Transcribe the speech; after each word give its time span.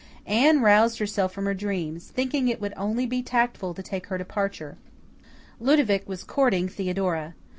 Anne 0.25 0.61
roused 0.63 0.97
herself 0.97 1.31
from 1.31 1.45
her 1.45 1.53
dreams, 1.53 2.07
thinking 2.07 2.47
it 2.47 2.59
would 2.59 2.73
only 2.75 3.05
be 3.05 3.21
tactful 3.21 3.71
to 3.71 3.83
take 3.83 4.07
her 4.07 4.17
departure. 4.17 4.75
Ludovic 5.59 6.09
was 6.09 6.23
courting 6.23 6.67
Theodora. 6.67 7.35